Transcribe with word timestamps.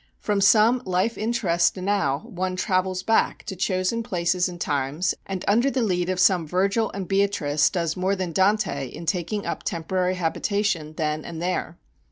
From 0.17 0.41
some 0.41 0.81
life 0.83 1.15
interest 1.15 1.77
now 1.77 2.23
one 2.25 2.55
travels 2.55 3.03
back 3.03 3.43
to 3.43 3.55
chosen 3.55 4.01
places 4.01 4.49
and 4.49 4.59
times, 4.59 5.13
and 5.27 5.45
under 5.47 5.69
the 5.69 5.83
lead 5.83 6.09
of 6.09 6.19
some 6.19 6.47
Virgil 6.47 6.89
and 6.95 7.07
Beatrice 7.07 7.69
does 7.69 7.95
more 7.95 8.15
than 8.15 8.31
Dante 8.31 8.87
in 8.87 9.05
taking 9.05 9.45
up 9.45 9.61
temporary 9.61 10.15
habitation 10.15 10.93
then 10.93 11.23
and 11.23 11.39
there. 11.39 11.77